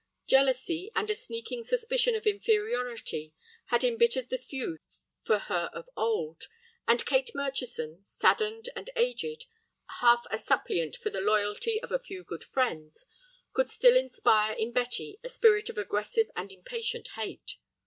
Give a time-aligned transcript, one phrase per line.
[0.25, 4.79] Jealousy and a sneaking suspicion of inferiority had embittered the feud
[5.21, 6.47] for her of old;
[6.87, 9.45] and Kate Murchison, saddened and aged,
[9.99, 13.05] half a suppliant for the loyalty of a few good friends,
[13.53, 17.57] could still inspire in Betty a spirit of aggressive and impatient hate.